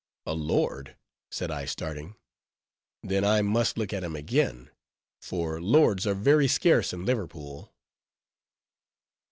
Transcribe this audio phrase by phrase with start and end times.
[0.25, 0.95] "A lord?"
[1.29, 2.15] said I starting;
[3.03, 4.71] "then I must look at him again;"
[5.21, 7.71] for lords are very scarce in Liverpool.